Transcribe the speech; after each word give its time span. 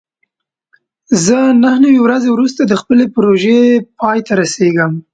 زه 1.25 1.37
نهه 1.61 1.77
نوي 1.85 1.99
ورځې 2.03 2.29
وروسته 2.31 2.61
د 2.65 2.73
خپلې 2.81 3.05
پروژې 3.13 3.59
پای 3.99 4.19
ته 4.27 4.33
رسېږم. 4.41 4.91